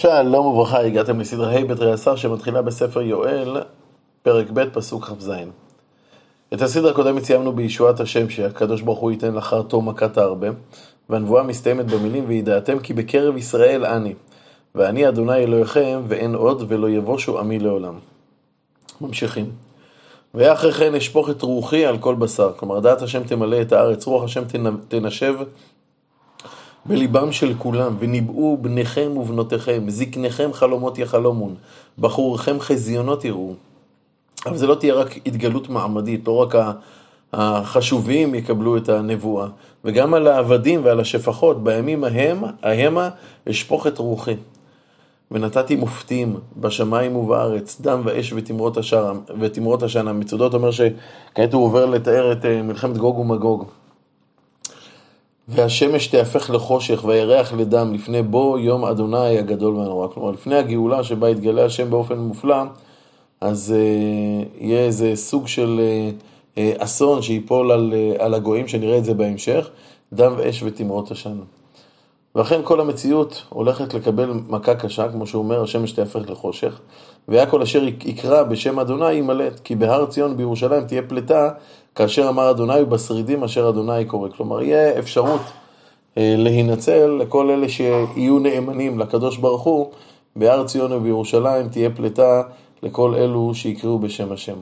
שלום 0.00 0.46
וברכה, 0.46 0.80
הגעתם 0.80 1.20
לסדרה 1.20 1.52
ה' 1.52 1.64
בתרי 1.64 1.92
עשר 1.92 2.16
שמתחילה 2.16 2.62
בספר 2.62 3.02
יואל, 3.02 3.56
פרק 4.22 4.50
ב', 4.50 4.64
פסוק 4.72 5.04
כ"ז. 5.04 5.30
את 6.54 6.62
הסדרה 6.62 6.90
הקודמת 6.90 7.24
סיימנו 7.24 7.52
בישועת 7.52 8.00
השם 8.00 8.30
שהקדוש 8.30 8.80
ברוך 8.80 8.98
הוא 8.98 9.10
ייתן 9.10 9.34
לאחר 9.34 9.62
תום 9.62 9.88
מכת 9.88 10.18
הארבה, 10.18 10.48
והנבואה 11.08 11.42
מסתיימת 11.42 11.86
במילים 11.86 12.24
וידעתם 12.26 12.78
כי 12.78 12.94
בקרב 12.94 13.36
ישראל 13.36 13.84
אני, 13.84 14.14
ואני 14.74 15.08
אדוני 15.08 15.36
אלוהיכם 15.36 16.02
ואין 16.08 16.34
עוד 16.34 16.64
ולא 16.68 16.90
יבושו 16.90 17.38
עמי 17.38 17.58
לעולם. 17.58 17.94
ממשיכים. 19.00 19.50
ואחרי 20.34 20.72
כן 20.72 20.94
אשפוך 20.94 21.30
את 21.30 21.42
רוחי 21.42 21.86
על 21.86 21.98
כל 21.98 22.14
בשר, 22.14 22.52
כלומר 22.56 22.80
דעת 22.80 23.02
השם 23.02 23.22
תמלא 23.24 23.60
את 23.60 23.72
הארץ, 23.72 24.06
רוח 24.06 24.24
השם 24.24 24.42
תנשב 24.88 25.34
בליבם 26.86 27.32
של 27.32 27.54
כולם, 27.58 27.96
וניבאו 27.98 28.58
בניכם 28.60 29.12
ובנותיכם, 29.16 29.82
זקניכם 29.88 30.52
חלומות 30.52 30.98
יחלומון, 30.98 31.54
בחוריכם 31.98 32.60
חזיונות 32.60 33.24
יראו. 33.24 33.54
אבל 34.46 34.56
זה 34.56 34.66
לא 34.66 34.74
תהיה 34.74 34.94
רק 34.94 35.16
התגלות 35.26 35.68
מעמדית, 35.68 36.26
לא 36.26 36.36
רק 36.36 36.54
החשובים 37.32 38.34
יקבלו 38.34 38.76
את 38.76 38.88
הנבואה, 38.88 39.46
וגם 39.84 40.14
על 40.14 40.26
העבדים 40.26 40.84
ועל 40.84 41.00
השפחות, 41.00 41.64
בימים 41.64 42.04
ההם, 42.04 42.42
ההמה 42.62 43.08
אשפוך 43.50 43.86
את 43.86 43.98
רוחי. 43.98 44.36
ונתתי 45.30 45.76
מופתים 45.76 46.36
בשמיים 46.56 47.16
ובארץ, 47.16 47.80
דם 47.80 48.02
ואש. 48.04 48.32
ותמרות 49.40 49.82
השנה. 49.82 50.12
מצודות 50.12 50.54
אומר 50.54 50.70
שכעת 50.70 51.52
הוא 51.52 51.64
עובר 51.64 51.86
לתאר 51.86 52.32
את 52.32 52.44
אה, 52.44 52.62
מלחמת 52.62 52.98
גוג 52.98 53.18
ומגוג. 53.18 53.64
והשמש 55.50 56.06
תהפך 56.06 56.50
לחושך 56.50 57.04
וירח 57.04 57.52
לדם 57.52 57.94
לפני 57.94 58.22
בוא 58.22 58.58
יום 58.58 58.84
אדוני 58.84 59.38
הגדול 59.38 59.74
והנורא. 59.74 60.08
כלומר, 60.08 60.30
לפני 60.30 60.56
הגאולה 60.56 61.04
שבה 61.04 61.30
יתגלה 61.30 61.64
השם 61.64 61.90
באופן 61.90 62.18
מופלא, 62.18 62.62
אז 63.40 63.74
אה, 63.76 64.44
יהיה 64.58 64.80
איזה 64.80 65.16
סוג 65.16 65.48
של 65.48 65.80
אה, 65.80 66.10
אה, 66.58 66.72
אסון 66.78 67.22
שיפול 67.22 67.72
על, 67.72 67.94
אה, 67.96 68.24
על 68.24 68.34
הגויים, 68.34 68.68
שנראה 68.68 68.98
את 68.98 69.04
זה 69.04 69.14
בהמשך, 69.14 69.70
דם 70.12 70.32
ואש 70.36 70.62
ותמרות 70.62 71.10
עשן. 71.10 71.38
ואכן 72.34 72.60
כל 72.64 72.80
המציאות 72.80 73.42
הולכת 73.48 73.94
לקבל 73.94 74.30
מכה 74.48 74.74
קשה, 74.74 75.08
כמו 75.08 75.26
שהוא 75.26 75.42
אומר, 75.42 75.62
השמש 75.62 75.92
תהפך 75.92 76.30
לחושך, 76.30 76.80
והיה 77.28 77.46
אשר 77.62 77.84
יקרא 78.04 78.42
בשם 78.42 78.78
אדוני 78.78 79.12
ימלט, 79.12 79.60
כי 79.60 79.74
בהר 79.74 80.06
ציון 80.06 80.36
בירושלים 80.36 80.84
תהיה 80.84 81.02
פלטה 81.02 81.50
כאשר 81.94 82.28
אמר 82.28 82.50
אדוני 82.50 82.80
ובשרידים 82.82 83.44
אשר 83.44 83.68
אדוני 83.68 84.04
קורא. 84.04 84.28
כלומר, 84.28 84.62
יהיה 84.62 84.98
אפשרות 84.98 85.40
אה, 86.18 86.34
להינצל 86.38 87.06
לכל 87.06 87.50
אלה 87.50 87.68
שיהיו 87.68 88.38
נאמנים 88.38 88.98
לקדוש 88.98 89.36
ברוך 89.36 89.62
הוא, 89.62 89.90
בהר 90.36 90.66
ציון 90.66 90.92
ובירושלים 90.92 91.68
תהיה 91.68 91.90
פלטה 91.90 92.42
לכל 92.82 93.14
אלו 93.14 93.54
שיקראו 93.54 93.98
בשם 93.98 94.32
השם. 94.32 94.56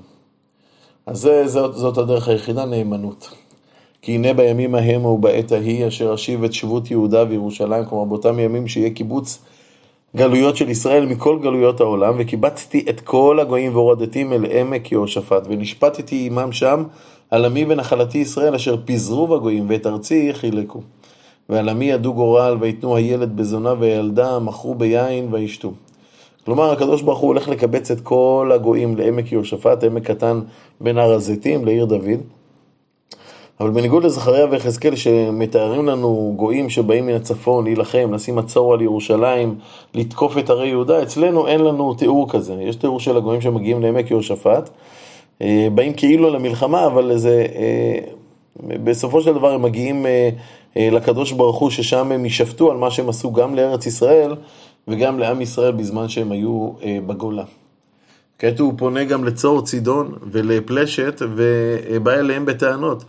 אז 1.07 1.19
זה, 1.19 1.49
זאת, 1.49 1.75
זאת 1.75 1.99
הדרך 1.99 2.29
היחידה, 2.29 2.65
נאמנות. 2.65 3.31
כי 4.03 4.15
הנה 4.15 4.33
בימים 4.35 4.75
ההם 4.75 5.05
ובעת 5.05 5.53
ההיא 5.53 5.89
אשר 5.89 6.15
אשיב 6.15 6.45
את 6.45 6.53
שבות 6.53 6.91
יהודה 6.91 7.25
וירושלים, 7.29 7.85
כלומר 7.85 8.05
באותם 8.05 8.39
ימים 8.39 8.69
שיהיה 8.69 8.91
קיבוץ 8.91 9.39
גלויות 10.17 10.57
של 10.57 10.71
ישראל 10.71 11.07
מכל 11.07 11.39
גלויות 11.43 11.81
העולם, 11.81 12.15
וקיבצתי 12.19 12.85
את 12.89 13.01
כל 13.01 13.39
הגויים 13.41 13.75
והורדתים 13.75 14.33
אל 14.33 14.45
עמק 14.45 14.93
יהושפט, 14.93 15.43
ונשפטתי 15.49 16.27
עמם 16.27 16.53
שם 16.53 16.85
על 17.31 17.45
עמי 17.45 17.65
ונחלתי 17.69 18.19
ישראל 18.19 18.55
אשר 18.55 18.77
פיזרו 18.85 19.27
בגויים, 19.27 19.65
ואת 19.69 19.87
ארצי 19.87 20.35
חילקו. 20.35 20.81
ועל 21.49 21.69
עמי 21.69 21.85
ידעו 21.85 22.15
גורל, 22.15 22.57
ויתנו 22.61 22.97
הילד 22.97 23.37
בזונה 23.37 23.75
וילדה, 23.79 24.39
מכרו 24.39 24.75
ביין 24.75 25.29
וישתו. 25.31 25.73
כלומר, 26.45 26.73
הקדוש 26.73 27.03
ברוך 27.03 27.19
הוא 27.19 27.29
הולך 27.29 27.49
לקבץ 27.49 27.91
את 27.91 28.01
כל 28.01 28.51
הגויים 28.55 28.97
לעמק 28.97 29.33
יהושפט, 29.33 29.85
עמק 29.85 30.07
קטן 30.07 30.41
בין 30.81 30.99
הר 30.99 31.13
הזיתים 31.13 31.65
לעיר 31.65 31.85
דוד. 31.85 32.21
אבל 33.61 33.71
בניגוד 33.71 34.05
לזכריה 34.05 34.47
ויחזקאל 34.51 34.97
שמתארים 34.97 35.87
לנו 35.87 36.35
גויים 36.37 36.71
שבאים 36.71 37.07
מן 37.07 37.15
הצפון 37.15 37.65
להילחם, 37.65 38.15
לשים 38.15 38.37
מצור 38.37 38.75
על 38.75 38.83
ירושלים, 38.83 39.55
לתקוף 39.95 40.39
את 40.39 40.51
ערי 40.51 40.69
יהודה, 40.69 41.03
אצלנו 41.03 41.47
אין 41.47 41.61
לנו 41.61 41.95
תיאור 41.95 42.31
כזה. 42.31 42.55
יש 42.55 42.77
תיאור 42.77 43.01
של 43.01 43.17
הגויים 43.17 43.41
שמגיעים 43.41 43.83
לעמק 43.83 44.11
יהושפט, 44.11 44.71
באים 45.75 45.93
כאילו 45.93 46.31
למלחמה, 46.31 46.87
אבל 46.87 47.17
זה, 47.17 47.47
אה, 47.55 47.99
בסופו 48.85 49.21
של 49.21 49.35
דבר 49.35 49.53
הם 49.53 49.63
מגיעים 49.63 50.07
אה, 50.07 50.31
לקדוש 50.77 51.33
ברוך 51.33 51.57
הוא, 51.57 51.71
ששם 51.71 52.13
הם 52.13 52.25
יישפטו 52.25 52.71
על 52.71 52.77
מה 52.77 52.91
שהם 52.91 53.09
עשו 53.09 53.33
גם 53.33 53.55
לארץ 53.55 53.87
ישראל 53.87 54.35
וגם 54.89 55.19
לעם 55.19 55.41
ישראל 55.41 55.73
בזמן 55.73 56.09
שהם 56.09 56.33
היו 56.33 56.71
בגולה. 57.07 57.45
כעת 58.39 58.59
הוא 58.59 58.75
פונה 58.77 59.05
גם 59.05 59.25
לצור 59.25 59.63
צידון 59.63 60.15
ולפלשת 60.23 61.23
ובא 61.37 62.13
אליהם 62.13 62.47
בטענות. 62.47 63.05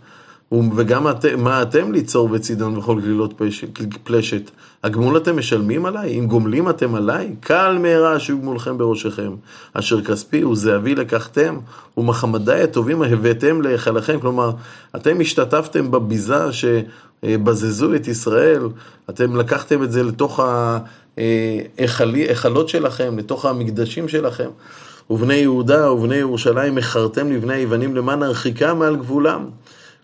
וגם 0.52 1.08
את, 1.08 1.24
מה 1.24 1.62
אתם 1.62 1.92
ליצור 1.92 2.28
בצידון 2.28 2.76
וכל 2.76 3.00
גלילות 3.00 3.42
פלשת? 4.04 4.50
הגמול 4.84 5.16
אתם 5.16 5.38
משלמים 5.38 5.86
עליי? 5.86 6.18
אם 6.18 6.26
גומלים 6.26 6.70
אתם 6.70 6.94
עליי? 6.94 7.34
קל 7.40 7.78
מהרה 7.82 8.20
שיהיו 8.20 8.40
גמולכם 8.40 8.78
בראשכם. 8.78 9.32
אשר 9.74 10.04
כספי 10.04 10.44
וזהבי 10.44 10.94
לקחתם, 10.94 11.56
ומחמדיי 11.96 12.62
הטובים 12.62 13.02
הבאתם 13.02 13.62
להיכלכם. 13.62 14.20
כלומר, 14.20 14.50
אתם 14.96 15.20
השתתפתם 15.20 15.90
בביזה 15.90 16.44
שבזזו 16.52 17.94
את 17.94 18.08
ישראל, 18.08 18.62
אתם 19.10 19.36
לקחתם 19.36 19.82
את 19.82 19.92
זה 19.92 20.02
לתוך 20.02 20.40
ההיכלות 21.18 22.68
שלכם, 22.68 23.18
לתוך 23.18 23.44
המקדשים 23.44 24.08
שלכם. 24.08 24.48
ובני 25.10 25.34
יהודה 25.34 25.92
ובני 25.92 26.16
ירושלים 26.16 26.74
מכרתם 26.74 27.32
לבני 27.32 27.54
היוונים 27.54 27.96
למען 27.96 28.22
הרחיקה 28.22 28.74
מעל 28.74 28.96
גבולם. 28.96 29.44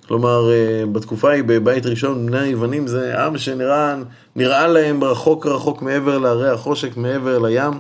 כלומר, 0.09 0.51
אה, 0.51 0.87
בתקופה 0.93 1.31
ההיא, 1.31 1.43
בבית 1.47 1.87
ראשון, 1.87 2.27
בני 2.27 2.39
היוונים 2.39 2.87
זה 2.87 3.25
עם 3.25 3.39
שנראה 3.39 3.97
נראה 4.37 4.69
להם 4.69 5.05
רחוק 5.05 5.47
רחוק 5.47 5.83
מעבר 5.83 6.19
להרי 6.19 6.49
החושק, 6.49 6.97
מעבר 6.97 7.39
לים, 7.39 7.73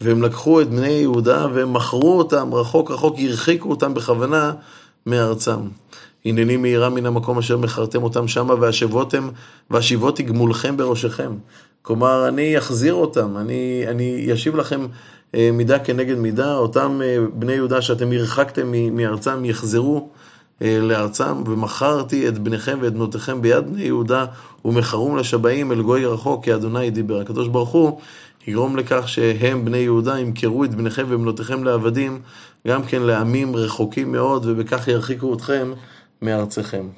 והם 0.00 0.22
לקחו 0.22 0.60
את 0.60 0.70
בני 0.70 0.88
יהודה 0.88 1.46
והם 1.54 1.72
מכרו 1.72 2.18
אותם 2.18 2.54
רחוק 2.54 2.90
רחוק, 2.90 3.16
הרחיקו 3.18 3.70
אותם 3.70 3.94
בכוונה 3.94 4.52
מארצם. 5.06 5.58
הנני 6.24 6.56
מהירה 6.56 6.90
מן 6.90 7.06
המקום 7.06 7.38
אשר 7.38 7.56
מכרתם 7.56 8.02
אותם 8.02 8.28
שמה 8.28 8.54
והשבותם, 8.54 9.28
והשיבותי 9.70 10.22
גמולכם 10.22 10.76
בראשכם. 10.76 11.32
כלומר, 11.82 12.28
אני 12.28 12.58
אחזיר 12.58 12.94
אותם, 12.94 13.36
אני, 13.36 13.84
אני 13.88 14.32
אשיב 14.32 14.56
לכם 14.56 14.86
אה, 15.34 15.50
מידה 15.52 15.78
כנגד 15.78 16.18
מידה, 16.18 16.54
אותם 16.54 17.00
אה, 17.04 17.16
בני 17.34 17.52
יהודה 17.52 17.82
שאתם 17.82 18.12
הרחקתם 18.12 18.72
מארצם 18.96 19.44
יחזרו 19.44 20.08
לארצם, 20.60 21.42
ומכרתי 21.46 22.28
את 22.28 22.38
בניכם 22.38 22.78
ואת 22.80 22.92
בנותיכם 22.92 23.42
ביד 23.42 23.72
בני 23.72 23.82
יהודה, 23.82 24.26
ומכרום 24.64 25.16
לשבעים 25.16 25.72
אל 25.72 25.82
גוי 25.82 26.06
רחוק, 26.06 26.44
כי 26.44 26.54
אדוני 26.54 26.90
דיבר. 26.90 27.20
הקדוש 27.20 27.48
ברוך 27.48 27.68
הוא 27.68 28.00
יגרום 28.46 28.76
לכך 28.76 29.08
שהם, 29.08 29.64
בני 29.64 29.78
יהודה, 29.78 30.18
ימכרו 30.18 30.64
את 30.64 30.74
בניכם 30.74 31.04
ובנותיכם 31.08 31.64
לעבדים, 31.64 32.20
גם 32.66 32.82
כן 32.82 33.02
לעמים 33.02 33.56
רחוקים 33.56 34.12
מאוד, 34.12 34.46
ובכך 34.46 34.88
ירחיקו 34.88 35.34
אתכם 35.34 35.72
מארציכם. 36.22 36.88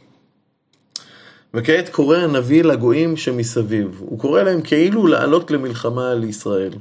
וכעת 1.55 1.89
קורא 1.89 2.17
הנביא 2.17 2.65
לגויים 2.65 3.17
שמסביב. 3.17 3.97
הוא 3.99 4.19
קורא 4.19 4.43
להם 4.43 4.61
כאילו 4.63 5.07
לעלות 5.07 5.51
למלחמה 5.51 6.11
על 6.11 6.25
ישראל. 6.25 6.73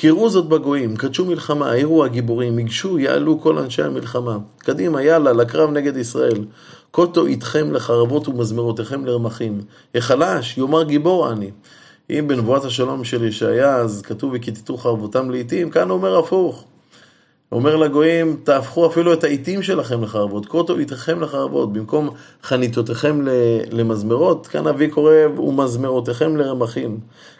קראו 0.00 0.30
זאת 0.30 0.48
בגויים, 0.48 0.96
קדשו 0.96 1.24
מלחמה, 1.24 1.70
העירו 1.70 2.04
הגיבורים, 2.04 2.58
ייגשו, 2.58 2.98
יעלו 2.98 3.40
כל 3.40 3.58
אנשי 3.58 3.82
המלחמה. 3.82 4.38
קדימה, 4.58 5.02
יאללה, 5.02 5.32
לקרב 5.32 5.70
נגד 5.70 5.96
ישראל. 5.96 6.44
קוטו 6.90 7.26
איתכם 7.26 7.72
לחרבות 7.72 8.28
ומזמרותיכם 8.28 9.04
לרמחים. 9.04 9.60
החלש, 9.94 10.58
יאמר 10.58 10.82
גיבור 10.82 11.32
אני. 11.32 11.50
אם 12.10 12.28
בנבואת 12.28 12.64
השלום 12.64 13.04
של 13.04 13.24
ישעיה, 13.24 13.76
אז 13.76 14.02
כתוב 14.02 14.32
וכיתתו 14.34 14.76
חרבותם 14.76 15.30
לעיתים, 15.30 15.70
כאן 15.70 15.90
אומר 15.90 16.18
הפוך. 16.18 16.64
אומר 17.52 17.76
לגויים, 17.76 18.36
תהפכו 18.44 18.86
אפילו 18.86 19.12
את 19.12 19.24
העיתים 19.24 19.62
שלכם 19.62 20.02
לחרבות, 20.02 20.46
קוטו 20.46 20.78
איתכם 20.78 21.20
לחרבות, 21.20 21.72
במקום 21.72 22.10
חניתותיכם 22.42 23.24
למזמרות, 23.70 24.46
כאן 24.46 24.66
אבי 24.66 24.88
קורא 24.88 25.12
ומזמרותיכם 25.38 26.36
לרמחים. 26.36 26.98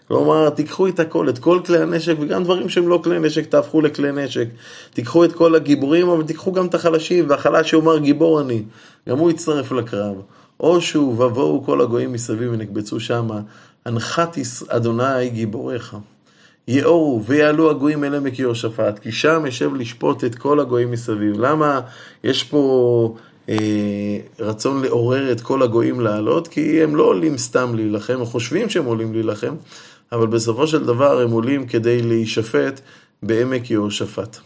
כלומר, 0.09 0.51
תיקחו 0.51 0.89
את 0.89 1.01
הכל, 1.01 1.29
את 1.29 1.39
כל 1.39 1.61
כלי 1.67 1.79
הנשק, 1.79 2.15
וגם 2.21 2.45
דברים 2.45 2.69
שהם 2.69 2.89
לא 2.89 3.01
כלי 3.05 3.19
נשק, 3.19 3.47
תהפכו 3.47 3.81
לכלי 3.81 4.13
נשק. 4.13 4.49
תיקחו 4.95 5.25
את 5.25 5.33
כל 5.33 5.55
הגיבורים, 5.55 6.09
אבל 6.09 6.23
תיקחו 6.23 6.53
גם 6.53 6.67
את 6.67 6.75
החלשים, 6.75 7.25
והחלש 7.29 7.73
יאמר 7.73 7.99
גיבור 7.99 8.41
אני, 8.41 8.63
גם 9.09 9.19
הוא 9.19 9.31
יצטרף 9.31 9.73
לקרב. 9.73 10.17
או 10.61 10.81
שוב, 10.81 11.21
ובואו 11.21 11.65
כל 11.65 11.81
הגויים 11.81 12.13
מסביב 12.13 12.53
ונקבצו 12.53 13.01
שמה, 13.01 13.41
הנחת 13.85 14.37
אדוני 14.69 15.31
גיבוריך. 15.31 15.97
יאורו 16.69 17.25
ויעלו 17.25 17.71
הגויים 17.71 18.05
אל 18.05 18.15
עמק 18.15 18.39
יהושפט, 18.39 18.99
כי 18.99 19.13
שם 19.13 19.45
ישב 19.47 19.75
לשפוט 19.75 20.25
את 20.25 20.35
כל 20.35 20.61
הגויים 20.61 20.91
מסביב. 20.91 21.41
למה 21.41 21.81
יש 22.25 22.45
פה 22.45 23.15
אה, 23.49 24.19
רצון 24.41 24.83
לעורר 24.83 25.33
את 25.33 25.41
כל 25.41 25.63
הגויים 25.63 26.01
לעלות? 26.01 26.49
כי 26.49 26.83
הם 26.83 26.97
לא 26.97 27.03
עולים 27.03 27.39
סתם 27.39 27.75
להילחם, 27.75 28.13
הם 28.19 28.25
חושבים 28.25 28.69
שהם 28.69 28.85
עולים 28.85 29.13
להילחם, 29.13 29.55
אבל 30.13 30.27
בסופו 30.27 30.67
של 30.67 30.85
דבר 30.85 31.21
הם 31.21 31.31
עולים 31.31 31.67
כדי 31.67 32.03
להישפט 32.03 32.81
בעמק 33.23 33.71
יהושפט. 33.71 34.37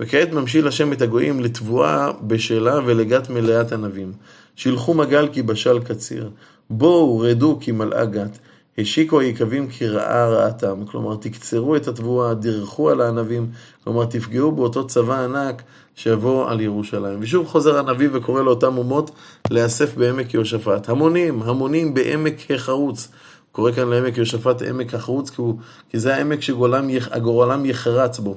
וכעת 0.00 0.32
ממשיל 0.32 0.68
השם 0.68 0.92
את 0.92 1.02
הגויים 1.02 1.40
לתבואה 1.40 2.12
בשלה 2.22 2.80
ולגת 2.86 3.30
מלאת 3.30 3.72
ענבים. 3.72 4.12
שילחו 4.56 4.94
מגל 4.94 5.28
כי 5.32 5.42
בשל 5.42 5.78
קציר. 5.78 6.30
בואו 6.70 7.18
רדו 7.18 7.58
כי 7.60 7.72
מלאה 7.72 8.04
גת. 8.04 8.38
השיקו 8.80 9.20
היקבים 9.20 9.68
כי 9.68 9.88
רעה 9.88 10.28
רעתם. 10.28 10.86
כלומר, 10.86 11.16
תקצרו 11.16 11.76
את 11.76 11.88
התבואה, 11.88 12.34
דרכו 12.34 12.90
על 12.90 13.00
הענבים. 13.00 13.50
כלומר, 13.84 14.04
תפגעו 14.04 14.52
באותו 14.52 14.86
צבא 14.86 15.24
ענק 15.24 15.62
שיבוא 15.94 16.50
על 16.50 16.60
ירושלים. 16.60 17.18
ושוב 17.20 17.46
חוזר 17.46 17.78
הנביא 17.78 18.08
וקורא 18.12 18.42
לאותם 18.42 18.78
אומות 18.78 19.10
להיאסף 19.50 19.94
בעמק 19.94 20.34
יהושפט. 20.34 20.88
המונים, 20.88 21.42
המונים 21.42 21.94
בעמק 21.94 22.50
החרוץ. 22.50 23.08
קורא 23.52 23.72
כאן 23.72 23.88
לעמק 23.88 24.16
יהושפט 24.16 24.62
עמק 24.62 24.94
החרוץ, 24.94 25.30
כי, 25.30 25.40
הוא, 25.40 25.58
כי 25.90 25.98
זה 25.98 26.16
העמק 26.16 26.40
שגורלם 26.42 27.64
יחרץ 27.64 28.18
בו. 28.18 28.34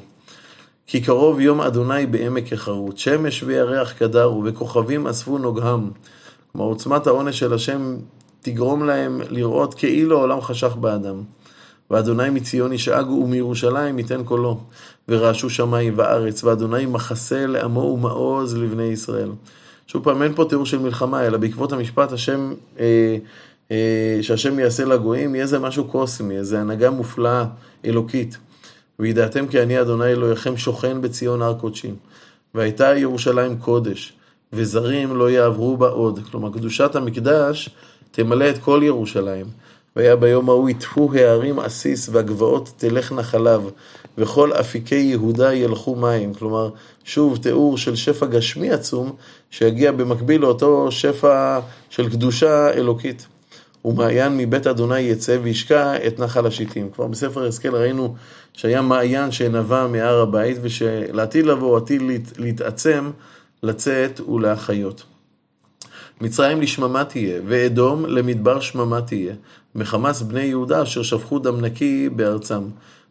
כי 0.87 1.01
קרוב 1.01 1.39
יום 1.39 1.61
אדוני 1.61 2.05
בעמק 2.05 2.53
החרוץ, 2.53 2.99
שמש 2.99 3.43
וירח 3.43 3.91
קדרו, 3.91 4.43
וכוכבים 4.45 5.07
אספו 5.07 5.37
נוגהם. 5.37 5.89
כלומר, 6.51 6.67
עוצמת 6.67 7.07
העונש 7.07 7.39
של 7.39 7.53
השם 7.53 7.95
תגרום 8.43 8.85
להם 8.85 9.21
לראות 9.29 9.73
כאילו 9.73 10.17
העולם 10.17 10.41
חשך 10.41 10.75
באדם. 10.75 11.21
ואדוני 11.91 12.29
מציון 12.29 12.73
ישאג 12.73 13.09
ומירושלים 13.11 13.99
ייתן 13.99 14.23
קולו. 14.23 14.59
ורעשו 15.07 15.49
שמיים 15.49 15.93
וארץ, 15.97 16.43
ואדוני 16.43 16.85
מחסה 16.85 17.45
לעמו 17.45 17.79
ומעוז 17.79 18.57
לבני 18.57 18.83
ישראל. 18.83 19.29
שוב 19.87 20.03
פעם, 20.03 20.21
אין 20.21 20.33
פה 20.35 20.45
תיאור 20.49 20.65
של 20.65 20.79
מלחמה, 20.79 21.27
אלא 21.27 21.37
בעקבות 21.37 21.71
המשפט 21.71 22.11
השם, 22.11 22.53
אה, 22.79 23.17
אה, 23.71 24.19
שהשם 24.21 24.59
יעשה 24.59 24.85
לגויים, 24.85 25.35
יהיה 25.35 25.47
זה 25.47 25.59
משהו 25.59 25.85
קוסמי, 25.85 26.37
איזו 26.37 26.57
הנהגה 26.57 26.89
מופלאה, 26.89 27.45
אלוקית. 27.85 28.37
וידעתם 28.99 29.47
כי 29.47 29.61
אני 29.61 29.81
אדוני 29.81 30.05
אלוהיכם 30.05 30.57
שוכן 30.57 31.01
בציון 31.01 31.41
הר 31.41 31.53
קודשים. 31.53 31.95
והייתה 32.55 32.97
ירושלים 32.97 33.57
קודש, 33.57 34.13
וזרים 34.53 35.15
לא 35.15 35.29
יעברו 35.29 35.77
בה 35.77 35.87
עוד. 35.87 36.19
כלומר, 36.31 36.53
קדושת 36.53 36.95
המקדש 36.95 37.69
תמלא 38.15 38.49
את 38.49 38.57
כל 38.57 38.81
ירושלים. 38.83 39.45
והיה 39.95 40.15
ביום 40.15 40.49
ההוא 40.49 40.69
יטפו 40.69 41.13
הערים 41.13 41.59
עסיס 41.59 42.09
והגבעות 42.11 42.71
תלכנה 42.77 43.23
חלב, 43.23 43.69
וכל 44.17 44.53
אפיקי 44.53 44.95
יהודה 44.95 45.53
ילכו 45.53 45.95
מים. 45.95 46.33
כלומר, 46.33 46.69
שוב 47.03 47.37
תיאור 47.37 47.77
של 47.77 47.95
שפע 47.95 48.25
גשמי 48.25 48.71
עצום, 48.71 49.15
שיגיע 49.51 49.91
במקביל 49.91 50.41
לאותו 50.41 50.91
שפע 50.91 51.59
של 51.89 52.09
קדושה 52.09 52.73
אלוקית. 52.73 53.27
ומעיין 53.85 54.37
מבית 54.37 54.67
אדוני 54.67 54.99
יצא 54.99 55.37
וישקע 55.43 56.07
את 56.07 56.19
נחל 56.19 56.47
השיטים. 56.47 56.89
כבר 56.89 57.07
בספר 57.07 57.47
הסכל 57.47 57.75
ראינו 57.75 58.15
שהיה 58.53 58.81
מעיין 58.81 59.31
שנבע 59.31 59.87
מהר 59.87 60.21
הבית, 60.21 60.57
ושלעתיד 60.61 61.45
לבוא, 61.45 61.77
עתיד 61.77 62.01
להתעצם, 62.37 63.11
לצאת 63.63 64.19
ולהחיות. 64.19 65.03
מצרים 66.23 66.61
לשממה 66.61 67.03
תהיה, 67.03 67.41
ואדום 67.47 68.05
למדבר 68.05 68.59
שממה 68.59 69.01
תהיה, 69.01 69.33
מחמס 69.75 70.21
בני 70.21 70.41
יהודה 70.43 70.83
אשר 70.83 71.03
שפכו 71.03 71.39
דם 71.39 71.61
נקי 71.61 72.09
בארצם, 72.09 72.63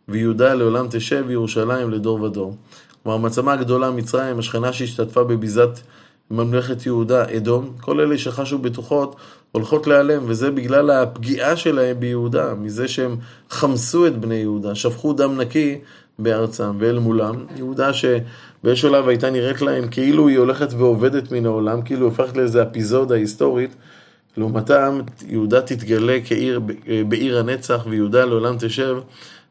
ויהודה 0.08 0.54
לעולם 0.54 0.86
תשב, 0.90 1.24
וירושלים 1.26 1.90
לדור 1.90 2.22
ודור. 2.22 2.56
כלומר, 3.02 3.18
המעצמה 3.18 3.52
הגדולה, 3.52 3.90
מצרים, 3.90 4.38
השכנה 4.38 4.72
שהשתתפה 4.72 5.24
בביזת 5.24 5.80
ממלכת 6.30 6.86
יהודה, 6.86 7.24
אדום, 7.36 7.72
כל 7.80 8.00
אלה 8.00 8.18
שחשו 8.18 8.58
בטוחות 8.58 9.16
הולכות 9.52 9.86
להיעלם, 9.86 10.22
וזה 10.26 10.50
בגלל 10.50 10.90
הפגיעה 10.90 11.56
שלהם 11.56 12.00
ביהודה, 12.00 12.54
מזה 12.54 12.88
שהם 12.88 13.16
חמסו 13.50 14.06
את 14.06 14.18
בני 14.20 14.34
יהודה, 14.34 14.74
שפכו 14.74 15.12
דם 15.12 15.40
נקי 15.40 15.78
בארצם, 16.22 16.76
ואל 16.78 16.98
מולם, 16.98 17.34
יהודה 17.56 17.92
שבאיזשהו 17.92 18.88
שלב 18.88 19.08
הייתה 19.08 19.30
נראית 19.30 19.62
להם 19.62 19.88
כאילו 19.88 20.28
היא 20.28 20.38
הולכת 20.38 20.68
ועובדת 20.72 21.32
מן 21.32 21.46
העולם, 21.46 21.82
כאילו 21.82 22.06
הופכת 22.06 22.36
לאיזו 22.36 22.62
אפיזודה 22.62 23.14
היסטורית, 23.14 23.74
לעומתם 24.36 25.00
יהודה 25.28 25.60
תתגלה 25.60 26.18
כעיר, 26.24 26.60
בעיר 27.08 27.38
הנצח, 27.38 27.86
ויהודה 27.88 28.24
לעולם 28.24 28.56
תשב. 28.58 28.98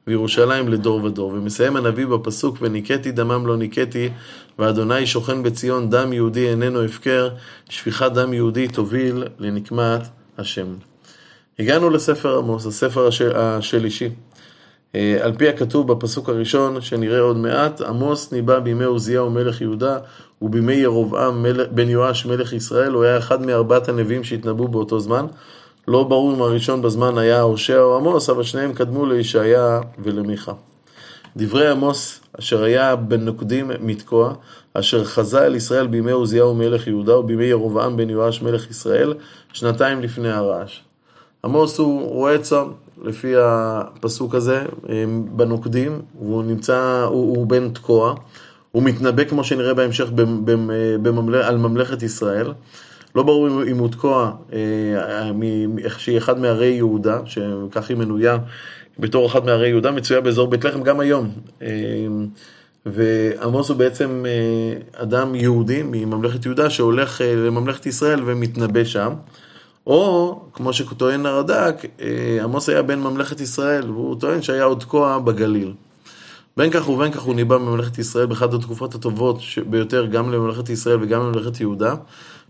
וירושלים 0.08 0.68
לדור 0.68 1.04
ודור. 1.04 1.32
ומסיים 1.34 1.76
הנביא 1.76 2.06
בפסוק, 2.06 2.58
וניקטי 2.62 3.12
דמם 3.12 3.48
לא 3.48 3.58
ניקטי, 3.58 4.10
ואדוני 4.60 5.08
שוכן 5.08 5.44
בציון, 5.44 5.90
דם 5.90 6.14
יהודי 6.14 6.50
איננו 6.50 6.84
הפקר, 6.84 7.30
שפיכת 7.70 8.12
דם 8.12 8.34
יהודי 8.34 8.68
תוביל 8.68 9.24
לנקמת 9.40 10.02
השם. 10.38 10.68
הגענו 11.60 11.90
לספר 11.90 12.38
עמוס, 12.38 12.66
הספר 12.66 13.10
השלישי. 13.36 14.10
אה, 14.96 15.18
על 15.22 15.34
פי 15.38 15.50
הכתוב 15.50 15.94
בפסוק 15.94 16.30
הראשון, 16.30 16.82
שנראה 16.82 17.20
עוד 17.20 17.38
מעט, 17.38 17.82
עמוס 17.82 18.32
ניבא 18.32 18.60
בימי 18.60 18.84
עוזיהו 18.84 19.30
מלך 19.30 19.62
יהודה 19.62 19.98
ובימי 20.42 20.74
ירבעם 20.74 21.46
בן 21.72 21.90
יואש 21.90 22.26
מלך 22.26 22.54
ישראל, 22.54 22.92
הוא 22.92 23.04
היה 23.04 23.18
אחד 23.18 23.46
מארבעת 23.46 23.90
הנביאים 23.90 24.24
שהתנבאו 24.24 24.68
באותו 24.68 25.00
זמן. 25.00 25.26
לא 25.88 26.04
ברור 26.04 26.34
אם 26.34 26.42
הראשון 26.42 26.82
בזמן 26.82 27.18
היה 27.18 27.42
הושע 27.42 27.80
או 27.80 27.98
עמוס, 27.98 28.30
אבל 28.30 28.44
שניהם 28.44 28.74
קדמו 28.74 29.06
לישעיה 29.06 29.80
ולמיכה. 30.00 30.54
דברי 31.38 31.70
עמוס, 31.70 32.20
אשר 32.40 32.64
היה 32.64 32.96
בנוקדים 32.96 33.72
מתקוע, 33.80 34.34
אשר 34.74 35.04
חזה 35.04 35.46
אל 35.46 35.56
ישראל 35.56 35.88
בימי 35.88 36.12
עוזיהו 36.12 36.56
מלך 36.56 36.88
יהודה 36.88 37.18
ובימי 37.18 37.46
ירבעם 37.46 37.98
בן 37.98 38.10
יואש 38.10 38.42
מלך 38.42 38.70
ישראל, 38.70 39.14
שנתיים 39.54 40.02
לפני 40.02 40.32
הרעש. 40.32 40.82
עמוס 41.44 41.80
הוא 41.80 42.10
רועה 42.10 42.38
צאן, 42.38 42.68
לפי 43.01 43.33
הפסוק 43.38 44.36
הזה, 44.36 44.65
בנוקדים, 45.36 46.01
והוא 46.19 46.44
נמצא, 46.44 47.06
הוא, 47.09 47.38
הוא 47.38 47.48
בן 47.48 47.69
תקוע, 47.69 48.15
הוא 48.71 48.83
מתנבא 48.83 49.24
כמו 49.24 49.44
שנראה 49.44 49.74
בהמשך 49.74 50.09
בממל... 51.01 51.36
על 51.36 51.57
ממלכת 51.57 52.03
ישראל. 52.03 52.53
לא 53.15 53.24
ברור 53.24 53.63
אם 53.63 53.77
הוא 53.77 53.89
תקוע, 53.89 54.31
אה, 54.53 55.31
שהיא 55.98 56.18
אחד 56.18 56.39
מערי 56.39 56.68
יהודה, 56.68 57.19
שכך 57.25 57.89
היא 57.89 57.98
מנויה 57.98 58.38
בתור 59.00 59.27
אחת 59.27 59.44
מערי 59.44 59.69
יהודה, 59.69 59.92
מצויה 59.92 60.21
באזור 60.21 60.48
בית 60.48 60.65
לחם 60.65 60.83
גם 60.83 61.00
היום. 61.00 61.30
אה, 61.62 61.68
ועמוס 62.86 63.69
הוא 63.69 63.77
בעצם 63.77 64.25
אה, 64.27 65.01
אדם 65.03 65.36
יהודי 65.36 65.83
מממלכת 65.83 66.45
יהודה 66.45 66.69
שהולך 66.69 67.21
לממלכת 67.25 67.86
ישראל 67.86 68.19
ומתנבא 68.25 68.83
שם. 68.83 69.13
או, 69.88 70.39
כמו 70.54 70.74
שטוען 70.74 71.25
הרד"ק, 71.25 71.75
עמוס 72.44 72.69
היה 72.69 72.81
בן 72.81 73.00
ממלכת 73.00 73.39
ישראל, 73.39 73.92
והוא 73.92 74.16
טוען 74.19 74.42
שהיה 74.42 74.63
עוד 74.63 74.80
תקוע 74.80 75.19
בגליל. 75.19 75.74
בין 76.57 76.72
כך 76.72 76.89
ובין 76.89 77.12
כך 77.12 77.22
הוא 77.22 77.36
ניבא 77.36 77.57
ממלכת 77.57 77.98
ישראל 77.98 78.25
באחת 78.25 78.53
התקופות 78.53 78.96
הטובות 78.96 79.38
ביותר 79.70 80.06
גם 80.06 80.32
לממלכת 80.32 80.70
ישראל 80.70 80.98
וגם 81.01 81.22
לממלכת 81.22 81.60
יהודה. 81.60 81.96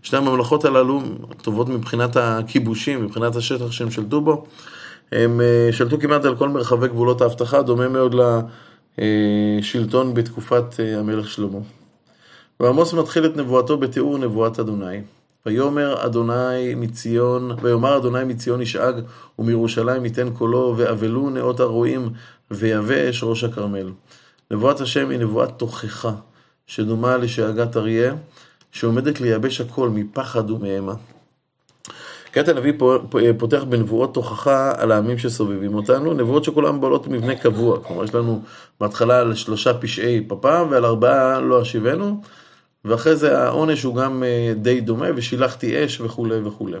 שתי 0.02 0.16
הממלכות 0.16 0.64
הללו 0.64 1.02
טובות 1.42 1.68
מבחינת 1.68 2.16
הכיבושים, 2.16 3.04
מבחינת 3.04 3.36
השטח 3.36 3.72
שהם 3.72 3.90
שלטו 3.90 4.20
בו. 4.20 4.44
הם 5.12 5.40
אה, 5.40 5.68
שלטו 5.72 5.98
כמעט 6.00 6.24
על 6.24 6.36
כל 6.36 6.48
מרחבי 6.48 6.88
גבולות 6.88 7.20
האבטחה, 7.20 7.62
דומה 7.62 7.88
מאוד 7.88 8.14
לשלטון 8.98 10.14
בתקופת 10.14 10.80
אה, 10.80 10.98
המלך 10.98 11.28
שלמה. 11.28 11.58
ועמוס 12.60 12.94
מתחיל 12.94 13.26
את 13.26 13.36
נבואתו 13.36 13.76
בתיאור 13.76 14.18
נבואת 14.18 14.60
אדוני. 14.60 15.00
ויאמר 15.46 16.06
אדוני 16.06 16.74
מציון, 16.76 17.50
ויאמר 17.62 17.96
אדוני 17.96 18.24
מציון 18.24 18.62
ישאג, 18.62 18.94
ומירושלים 19.38 20.04
ייתן 20.04 20.30
קולו, 20.30 20.74
ואבלו 20.76 21.30
נאות 21.30 21.60
הרועים, 21.60 22.10
ויבש 22.50 23.24
ראש 23.24 23.44
הכרמל. 23.44 23.90
נבואת 24.50 24.80
השם 24.80 25.10
היא 25.10 25.18
נבואת 25.18 25.50
תוכחה, 25.56 26.12
שדומה 26.66 27.16
לשאגת 27.16 27.76
אריה, 27.76 28.14
שעומדת 28.72 29.20
לייבש 29.20 29.60
הכל 29.60 29.88
מפחד 29.88 30.50
ומאימה. 30.50 30.94
כעת 32.32 32.48
הנביא 32.48 32.72
פותח 33.38 33.64
בנבואות 33.68 34.14
תוכחה 34.14 34.72
על 34.76 34.92
העמים 34.92 35.18
שסובבים 35.18 35.74
אותנו, 35.74 36.14
נבואות 36.14 36.44
שכולן 36.44 36.80
בעלות 36.80 37.08
מבנה 37.08 37.36
קבוע, 37.36 37.80
כלומר 37.82 38.04
יש 38.04 38.14
לנו 38.14 38.42
בהתחלה 38.80 39.20
על 39.20 39.34
שלושה 39.34 39.74
פשעי 39.74 40.24
פפה 40.28 40.62
ועל 40.70 40.84
ארבעה 40.84 41.40
לא 41.40 41.62
אשיבנו, 41.62 42.20
ואחרי 42.84 43.16
זה 43.16 43.38
העונש 43.38 43.82
הוא 43.82 43.94
גם 43.94 44.22
אה, 44.22 44.52
די 44.56 44.80
דומה, 44.80 45.06
ושילחתי 45.16 45.84
אש 45.84 46.00
וכולי 46.00 46.38
וכולי. 46.44 46.78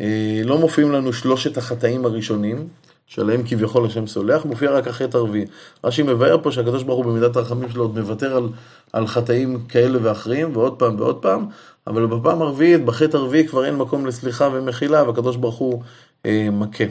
אה, 0.00 0.40
לא 0.44 0.58
מופיעים 0.58 0.92
לנו 0.92 1.12
שלושת 1.12 1.58
החטאים 1.58 2.04
הראשונים, 2.04 2.68
שעליהם 3.06 3.42
כביכול 3.46 3.86
השם 3.86 4.06
סולח, 4.06 4.44
מופיע 4.44 4.70
רק 4.70 4.88
החטא 4.88 5.16
הרביעי. 5.16 5.44
רש"י 5.84 6.02
מבאר 6.02 6.38
פה 6.42 6.52
שהקדוש 6.52 6.82
ברוך 6.82 7.04
הוא 7.04 7.12
במידת 7.12 7.36
הרחמים 7.36 7.70
שלו 7.70 7.82
עוד 7.82 7.98
מוותר 7.98 8.36
על, 8.36 8.48
על 8.92 9.06
חטאים 9.06 9.66
כאלה 9.68 9.98
ואחרים, 10.02 10.56
ועוד 10.56 10.78
פעם 10.78 11.00
ועוד 11.00 11.22
פעם, 11.22 11.46
אבל 11.86 12.06
בפעם 12.06 12.42
הרביעית, 12.42 12.84
בחטא 12.84 13.16
הרביעי 13.16 13.48
כבר 13.48 13.64
אין 13.64 13.76
מקום 13.76 14.06
לסליחה 14.06 14.48
ומחילה, 14.52 15.02
והקדוש 15.02 15.36
ברוך 15.36 15.56
הוא 15.56 15.82
אה, 16.26 16.48
מכה. 16.52 16.84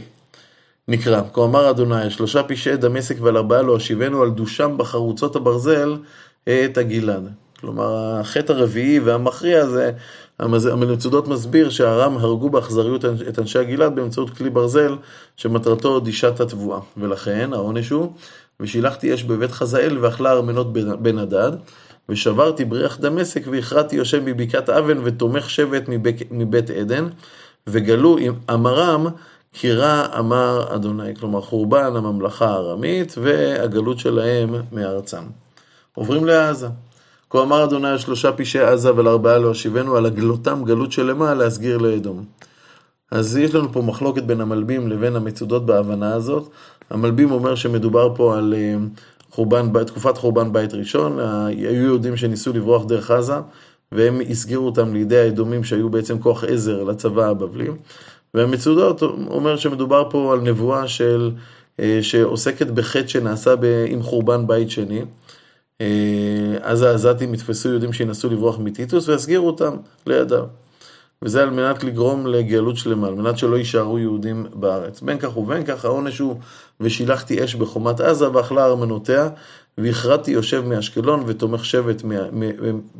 נקרא, 0.87 1.21
כה 1.33 1.43
אמר 1.43 1.69
אדוני, 1.69 2.09
שלושה 2.09 2.43
פשעי 2.43 2.77
דמשק 2.77 3.15
ועל 3.21 3.37
ארבעה 3.37 3.61
לא 3.61 3.77
אשיבנו 3.77 4.21
על 4.21 4.29
דושם 4.29 4.77
בחרוצות 4.77 5.35
הברזל 5.35 5.97
את 6.43 6.77
הגלעד. 6.77 7.42
כלומר, 7.63 8.19
החטא 8.19 8.51
הרביעי 8.51 8.99
והמכריע 8.99 9.65
זה 9.65 9.91
המצודות 10.39 11.27
מסביר 11.27 11.69
שהארם 11.69 12.17
הרגו 12.17 12.49
באכזריות 12.49 13.05
את 13.05 13.39
אנשי 13.39 13.59
הגלעד 13.59 13.95
באמצעות 13.95 14.29
כלי 14.29 14.49
ברזל 14.49 14.95
שמטרתו 15.37 15.99
דישת 15.99 16.39
התבואה. 16.39 16.79
ולכן 16.97 17.49
העונש 17.53 17.89
הוא, 17.89 18.11
ושילחתי 18.59 19.13
אש 19.13 19.23
בבית 19.23 19.51
חזאל 19.51 19.97
ואכלה 20.01 20.31
ארמנות 20.31 20.73
בן 20.73 21.17
הדד, 21.17 21.51
ושברתי 22.09 22.65
בריח 22.65 22.99
דמשק 22.99 23.41
והכרעתי 23.51 23.95
יושב 23.95 24.21
מבקעת 24.25 24.69
אבן 24.69 24.97
ותומך 25.03 25.49
שבט 25.49 25.83
מבית 26.31 26.69
עדן, 26.69 27.07
וגלו 27.67 28.17
עם 28.17 28.33
אמרם 28.53 29.07
כי 29.53 29.73
רע 29.73 30.05
אמר 30.19 30.75
אדוני, 30.75 31.15
כלומר 31.15 31.41
חורבן 31.41 31.95
הממלכה 31.95 32.47
הארמית 32.47 33.15
והגלות 33.17 33.99
שלהם 33.99 34.55
מארצם. 34.71 35.23
עוברים 35.95 36.25
לעזה. 36.25 36.67
כה 37.33 37.41
אמר 37.41 37.63
אדוני 37.63 37.87
על 37.87 37.97
שלושה 37.97 38.31
פשעי 38.31 38.61
עזה 38.61 38.95
ועל 38.95 39.07
ארבעה 39.07 39.37
לא 39.37 39.53
על 39.97 40.05
הגלותם 40.05 40.63
גלות 40.65 40.91
שלמה 40.91 41.33
להסגיר 41.33 41.77
לאדום. 41.77 42.25
אז 43.11 43.37
יש 43.37 43.55
לנו 43.55 43.71
פה 43.71 43.81
מחלוקת 43.81 44.23
בין 44.23 44.41
המלבים 44.41 44.87
לבין 44.87 45.15
המצודות 45.15 45.65
בהבנה 45.65 46.13
הזאת. 46.13 46.49
המלבים 46.89 47.31
אומר 47.31 47.55
שמדובר 47.55 48.15
פה 48.15 48.37
על 48.37 48.53
אה, 48.57 48.75
חורבן, 49.31 49.83
תקופת 49.83 50.17
חורבן 50.17 50.53
בית 50.53 50.73
ראשון, 50.73 51.19
היו 51.19 51.83
יהודים 51.83 52.17
שניסו 52.17 52.53
לברוח 52.53 52.85
דרך 52.85 53.11
עזה, 53.11 53.35
והם 53.91 54.21
הסגירו 54.29 54.65
אותם 54.65 54.93
לידי 54.93 55.17
האדומים 55.17 55.63
שהיו 55.63 55.89
בעצם 55.89 56.19
כוח 56.19 56.43
עזר 56.43 56.83
לצבא 56.83 57.25
הבבלי. 57.25 57.67
והמצודות 58.33 59.01
אומר 59.27 59.57
שמדובר 59.57 60.09
פה 60.09 60.33
על 60.33 60.39
נבואה 60.39 60.87
של, 60.87 61.31
אה, 61.79 61.99
שעוסקת 62.01 62.67
בחטא 62.67 63.07
שנעשה 63.07 63.53
עם 63.87 64.01
חורבן 64.01 64.47
בית 64.47 64.69
שני. 64.69 65.01
אה, 65.83 66.57
אז 66.61 66.81
העזתים 66.81 67.33
יתפסו 67.33 67.69
יהודים 67.69 67.93
שינסו 67.93 68.29
לברוח 68.29 68.59
מטיטוס 68.59 69.09
ויסגירו 69.09 69.47
אותם 69.47 69.75
לידם. 70.07 70.43
וזה 71.21 71.43
על 71.43 71.49
מנת 71.49 71.83
לגרום 71.83 72.27
לגלות 72.27 72.77
שלמה, 72.77 73.07
על 73.07 73.15
מנת 73.15 73.37
שלא 73.37 73.55
יישארו 73.57 73.99
יהודים 73.99 74.45
בארץ. 74.53 75.01
בין 75.01 75.17
כך 75.17 75.37
ובין 75.37 75.65
כך 75.65 75.85
העונש 75.85 76.19
הוא 76.19 76.35
ושילחתי 76.79 77.43
אש 77.43 77.55
בחומת 77.55 77.99
עזה 77.99 78.31
ואכלה 78.31 78.65
ארמנותיה 78.65 79.29
והכרעתי 79.77 80.31
יושב 80.31 80.63
מאשקלון 80.65 81.23
ותומך 81.27 81.65
שבט, 81.65 82.01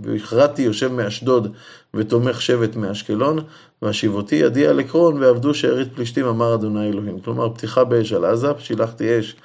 והכרעתי 0.01 0.61
יושב 0.61 0.91
מאשדוד 0.91 1.51
ותומך 1.93 2.41
שבט 2.41 2.75
מאשקלון 2.75 3.39
והשיבותי 3.81 4.35
ידי 4.35 4.67
על 4.67 4.79
עקרון 4.79 5.23
ועבדו 5.23 5.53
שארית 5.53 5.95
פלישתים 5.95 6.25
אמר 6.25 6.55
אדוני 6.55 6.89
אלוהים. 6.89 7.19
כלומר 7.19 7.49
פתיחה 7.49 7.83
באש 7.83 8.13
על 8.13 8.25
עזה, 8.25 8.51
שילחתי 8.59 9.19
אש 9.19 9.35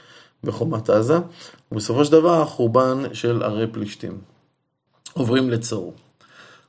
בחומת 0.44 0.90
עזה, 0.90 1.18
ובסופו 1.72 2.04
של 2.04 2.12
דבר 2.12 2.44
חורבן 2.44 3.02
של 3.12 3.42
ערי 3.42 3.66
פלישתים. 3.66 4.18
עוברים 5.12 5.50
לצור. 5.50 5.94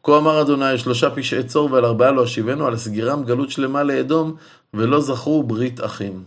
כה 0.03 0.17
אמר 0.17 0.41
אדוני, 0.41 0.77
שלושה 0.77 1.09
פשעי 1.09 1.43
צור 1.43 1.71
ועל 1.71 1.85
ארבעה 1.85 2.11
לא 2.11 2.23
אשיבנו, 2.23 2.67
על 2.67 2.77
סגירם 2.77 3.23
גלות 3.23 3.51
שלמה 3.51 3.83
לאדום, 3.83 4.35
ולא 4.73 5.01
זכרו 5.01 5.43
ברית 5.43 5.83
אחים. 5.83 6.23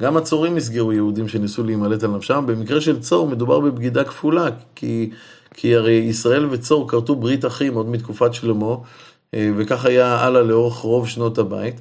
גם 0.00 0.16
הצורים 0.16 0.56
הסגירו 0.56 0.92
יהודים 0.92 1.28
שניסו 1.28 1.64
להימלט 1.64 2.04
על 2.04 2.10
נפשם. 2.10 2.44
במקרה 2.46 2.80
של 2.80 3.00
צור 3.00 3.28
מדובר 3.28 3.60
בבגידה 3.60 4.04
כפולה, 4.04 4.46
כי, 4.74 5.10
כי 5.54 5.76
הרי 5.76 5.92
ישראל 5.92 6.46
וצור 6.50 6.90
כרתו 6.90 7.16
ברית 7.16 7.44
אחים 7.44 7.74
עוד 7.74 7.88
מתקופת 7.88 8.34
שלמה, 8.34 8.74
אה, 9.34 9.50
וכך 9.56 9.84
היה 9.84 10.16
הלאה 10.16 10.42
לאורך 10.42 10.74
רוב 10.74 11.08
שנות 11.08 11.38
הבית. 11.38 11.80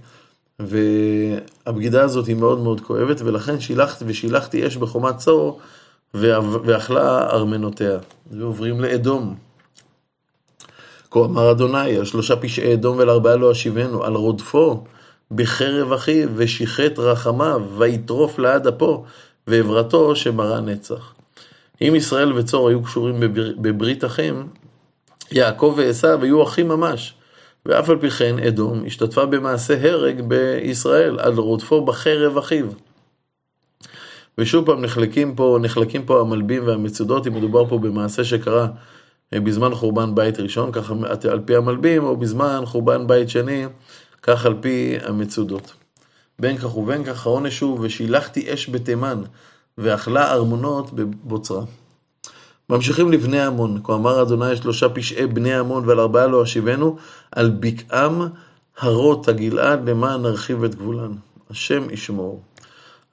והבגידה 0.60 2.04
הזאת 2.04 2.28
היא 2.28 2.36
מאוד 2.36 2.60
מאוד 2.60 2.82
כואבת, 2.82 3.22
ולכן 3.22 3.60
שילחת 3.60 4.04
ושילחתי 4.06 4.68
אש 4.68 4.78
בחומת 4.78 5.18
צור, 5.18 5.60
ואכלה 6.14 7.30
ארמנותיה. 7.30 8.00
ועוברים 8.32 8.82
לאדום. 8.82 9.36
כה 11.12 11.20
אמר 11.20 11.52
אדוני, 11.52 11.98
על 11.98 12.06
שלושה 12.06 12.36
פשעי 12.36 12.74
אדום 12.74 12.98
ולארבעה 12.98 13.36
לא 13.36 13.52
אשיבנו, 13.52 14.04
על 14.04 14.14
רודפו 14.14 14.84
בחרב 15.32 15.94
אחיו, 15.94 16.30
ושיחת 16.36 17.00
רחמיו, 17.00 17.62
ויטרוף 17.78 18.40
לעד 18.40 18.68
אפו, 18.68 19.04
ועברתו 19.48 20.16
שמרה 20.16 20.62
נצח. 20.62 21.14
אם 21.82 21.94
ישראל 21.96 22.34
וצור 22.34 22.70
היו 22.70 22.84
קשורים 22.84 23.20
בבר... 23.20 23.52
בברית 23.58 24.06
אחים, 24.06 24.48
יעקב 25.32 25.74
ועשיו 25.78 26.24
היו 26.24 26.44
אחים 26.44 26.68
ממש. 26.68 27.14
ואף 27.68 27.90
על 27.90 27.98
פי 28.00 28.10
כן 28.10 28.40
אדום 28.40 28.86
השתתפה 28.86 29.26
במעשה 29.26 29.92
הרג 29.92 30.22
בישראל, 30.22 31.20
על 31.20 31.34
רודפו 31.34 31.86
בחרב 31.86 32.38
אחיו. 32.38 32.66
ושוב 34.38 34.66
פעם 34.66 34.82
נחלקים 34.82 35.36
פה, 35.36 35.58
נחלקים 35.62 36.06
פה 36.06 36.22
המלבים 36.22 36.68
והמצודות, 36.68 37.28
אם 37.28 37.34
מדובר 37.34 37.66
פה 37.66 37.78
במעשה 37.78 38.24
שקרה 38.24 38.68
אה, 39.34 39.40
בזמן 39.40 39.76
חורבן 39.76 40.16
בית 40.16 40.40
ראשון, 40.40 40.72
ככה 40.72 40.94
על 41.32 41.40
פי 41.46 41.56
המלבים, 41.56 42.04
או 42.04 42.18
בזמן 42.18 42.62
חורבן 42.66 43.08
בית 43.08 43.30
שני, 43.30 43.66
כך 44.22 44.46
על 44.46 44.54
פי 44.62 44.98
המצודות. 45.04 45.74
בין 46.40 46.58
כך 46.58 46.78
ובין 46.78 47.04
כך 47.04 47.26
העונש 47.26 47.60
הוא, 47.60 47.80
ושילחתי 47.82 48.54
אש 48.54 48.70
בתימן, 48.70 49.22
ואכלה 49.78 50.32
ארמונות 50.32 50.94
בבוצרה. 50.94 51.64
ממשיכים 52.70 53.12
לבני 53.12 53.42
עמון, 53.42 53.80
כה 53.84 53.94
אמר 53.94 54.22
אדוני 54.22 54.56
שלושה 54.56 54.90
פשעי 54.90 55.28
בני 55.28 55.56
עמון 55.56 55.84
ועל 55.88 56.00
ארבעה 56.00 56.28
לא 56.28 56.44
אשיבנו, 56.44 56.98
על 57.32 57.50
בקעם 57.60 58.22
הרות 58.80 59.28
הגלעד 59.28 59.90
למען 59.90 60.22
נרחיב 60.22 60.64
את 60.64 60.76
גבולן. 60.76 61.12
השם 61.50 61.90
ישמור. 61.90 62.42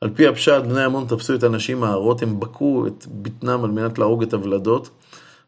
על 0.01 0.11
פי 0.15 0.27
הפשט, 0.27 0.63
בני 0.63 0.85
עמון 0.85 1.07
תפסו 1.09 1.35
את 1.35 1.43
הנשים 1.43 1.85
ההרות, 1.85 2.23
הם 2.23 2.41
בקעו 2.41 2.87
את 2.87 3.07
בטנם 3.09 3.65
על 3.65 3.71
מנת 3.71 3.99
להרוג 3.99 4.23
את 4.23 4.35
הוולדות, 4.35 4.91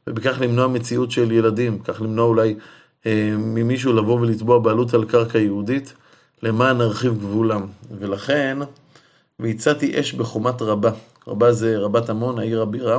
ובכך 0.06 0.36
למנוע 0.40 0.66
מציאות 0.66 1.10
של 1.10 1.32
ילדים, 1.32 1.78
כך 1.78 2.02
למנוע 2.02 2.26
אולי 2.26 2.54
אה, 3.06 3.34
ממישהו 3.38 3.92
לבוא 3.92 4.20
ולתבוע 4.20 4.58
בעלות 4.58 4.94
על 4.94 5.04
קרקע 5.04 5.38
יהודית, 5.38 5.94
למען 6.42 6.78
נרחיב 6.78 7.18
גבולם. 7.18 7.66
ולכן, 7.98 8.58
והצעתי 9.38 10.00
אש 10.00 10.12
בחומת 10.12 10.62
רבה. 10.62 10.90
רבה 11.28 11.52
זה 11.52 11.78
רבת 11.78 12.10
עמון, 12.10 12.38
העיר 12.38 12.62
הבירה. 12.62 12.98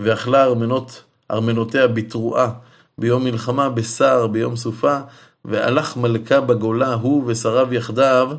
ואכלה 0.00 0.44
ארמנות, 0.44 1.02
ארמנותיה 1.30 1.88
בתרועה 1.88 2.50
ביום 2.98 3.24
מלחמה, 3.24 3.68
בשר 3.68 4.26
ביום 4.26 4.56
סופה, 4.56 4.98
והלך 5.44 5.96
מלכה 5.96 6.40
בגולה, 6.40 6.94
הוא 6.94 7.24
ושריו 7.26 7.74
יחדיו, 7.74 8.30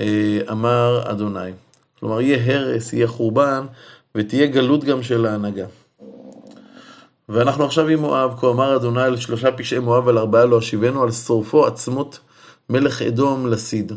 אה, 0.00 0.40
אמר 0.50 1.02
אדוני. 1.04 1.50
כלומר, 2.00 2.20
יהיה 2.20 2.54
הרס, 2.54 2.92
יהיה 2.92 3.06
חורבן, 3.06 3.66
ותהיה 4.14 4.46
גלות 4.46 4.84
גם 4.84 5.02
של 5.02 5.26
ההנהגה. 5.26 5.66
ואנחנו 7.28 7.64
עכשיו 7.64 7.88
עם 7.88 7.98
מואב, 7.98 8.34
כה 8.40 8.50
אמר 8.50 8.76
אדוני 8.76 9.02
על 9.02 9.16
שלושה 9.16 9.52
פשעי 9.52 9.78
מואב, 9.78 10.08
על 10.08 10.18
ארבעה 10.18 10.44
לא 10.44 10.58
אשיבנו, 10.58 11.02
על 11.02 11.12
שורפו 11.12 11.66
עצמות 11.66 12.18
מלך 12.70 13.02
אדום 13.02 13.46
לסיד. 13.46 13.92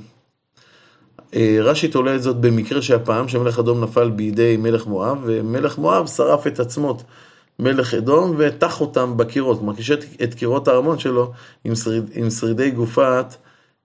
אה, 1.35 1.57
רש"י 1.61 1.88
תולה 1.88 2.15
את 2.15 2.21
זאת 2.21 2.35
במקרה 2.35 2.81
שהפעם 2.81 3.27
שמלך 3.27 3.59
אדום 3.59 3.83
נפל 3.83 4.09
בידי 4.09 4.57
מלך 4.57 4.88
מואב, 4.88 5.17
ומלך 5.25 5.77
מואב 5.77 6.07
שרף 6.07 6.47
את 6.47 6.59
עצמות 6.59 7.03
מלך 7.59 7.93
אדום 7.93 8.35
וטח 8.38 8.81
אותם 8.81 9.17
בקירות, 9.17 9.57
כלומר 9.57 9.75
קישט 9.75 10.00
את 10.23 10.33
קירות 10.33 10.67
הארמון 10.67 11.00
שלו 11.00 11.31
עם, 11.63 11.75
שריד, 11.75 12.09
עם 12.13 12.29
שרידי 12.29 12.71
גופת 12.71 13.35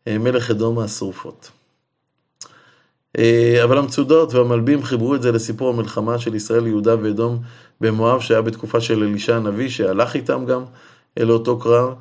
אה, 0.08 0.18
מלך 0.18 0.50
אדום 0.50 0.78
השרופות. 0.78 1.50
אה, 3.18 3.60
אבל 3.64 3.78
המצודות 3.78 4.34
והמלבים 4.34 4.82
חיברו 4.82 5.14
את 5.14 5.22
זה 5.22 5.32
לסיפור 5.32 5.68
המלחמה 5.68 6.18
של 6.18 6.34
ישראל, 6.34 6.66
יהודה 6.66 6.94
ואדום 7.02 7.38
במואב, 7.80 8.20
שהיה 8.20 8.42
בתקופה 8.42 8.80
של 8.80 9.02
אלישע 9.02 9.36
הנביא, 9.36 9.68
שהלך 9.68 10.14
איתם 10.14 10.44
גם 10.46 10.64
אל 11.18 11.30
אותו 11.30 11.58
קרב, 11.58 11.94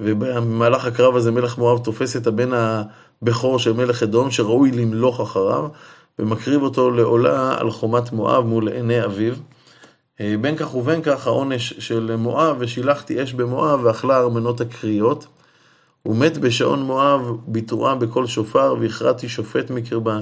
ובמהלך 0.00 0.84
הקרב 0.84 1.16
הזה 1.16 1.30
מלך 1.30 1.58
מואב 1.58 1.84
תופס 1.84 2.16
את 2.16 2.26
הבן 2.26 2.50
בכור 3.22 3.58
של 3.58 3.72
מלך 3.72 4.02
אדום 4.02 4.30
שראוי 4.30 4.70
למלוך 4.70 5.20
אחריו, 5.20 5.68
ומקריב 6.18 6.62
אותו 6.62 6.90
לעולה 6.90 7.54
על 7.58 7.70
חומת 7.70 8.12
מואב 8.12 8.44
מול 8.44 8.68
עיני 8.68 9.04
אביו. 9.04 9.34
אה, 10.20 10.34
בין 10.40 10.56
כך 10.56 10.74
ובין 10.74 11.02
כך 11.02 11.26
העונש 11.26 11.72
של 11.78 12.16
מואב, 12.16 12.56
ושילחתי 12.58 13.22
אש 13.22 13.32
במואב 13.32 13.80
ואכלה 13.82 14.18
ארמנות 14.18 14.60
הקריות. 14.60 15.26
ומת 16.06 16.38
בשעון 16.38 16.82
מואב 16.82 17.36
בתרועה 17.48 17.94
בקול 17.94 18.26
שופר, 18.26 18.74
והכרעתי 18.80 19.28
שופט 19.28 19.70
מקרבה, 19.70 20.20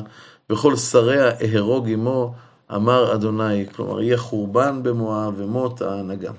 וכל 0.50 0.76
שריה 0.76 1.30
אהרוג 1.30 1.88
עמו, 1.88 2.35
אמר 2.75 3.14
אדוני. 3.14 3.66
כלומר, 3.73 4.00
יהיה 4.02 4.16
חורבן 4.18 4.82
במואב 4.82 5.35
ומות 5.37 5.82
ההנהגה. 5.82 6.30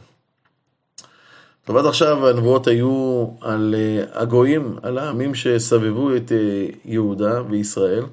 טוב, 1.65 1.77
עד 1.77 1.85
עכשיו 1.85 2.27
הנבואות 2.27 2.67
היו 2.67 3.25
על 3.41 3.75
אה, 3.77 4.21
הגויים, 4.21 4.75
על 4.81 4.97
העמים 4.97 5.35
שסבבו 5.35 6.15
את 6.15 6.31
אה, 6.31 6.65
יהודה 6.85 7.41
וישראל, 7.49 8.03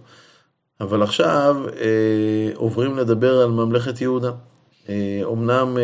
אבל 0.80 1.02
עכשיו 1.02 1.56
אה, 1.80 2.50
עוברים 2.54 2.96
לדבר 2.96 3.40
על 3.40 3.50
ממלכת 3.50 4.00
יהודה. 4.00 4.30
אומנם 5.24 5.76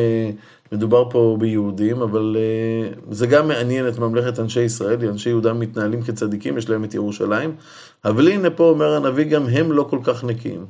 מדובר 0.73 1.11
פה 1.11 1.37
ביהודים, 1.40 2.02
אבל 2.02 2.37
זה 3.11 3.26
גם 3.26 3.49
מעניין 3.49 3.88
את 3.88 3.99
ממלכת 3.99 4.40
אנשי 4.40 4.61
ישראל, 4.61 5.09
אנשי 5.09 5.28
יהודה 5.28 5.52
מתנהלים 5.52 6.02
כצדיקים, 6.02 6.59
יש 6.59 6.71
להם 6.71 6.85
את 6.85 6.95
ירושלים, 6.95 7.54
אבל 8.04 8.28
הנה 8.28 8.50
פה 8.50 8.64
אומר 8.64 8.97
הנביא, 8.97 9.25
גם 9.25 9.47
הם 9.49 9.73
לא 9.73 9.87
כל 9.90 9.99
כך 10.04 10.25
נקיים. 10.25 10.66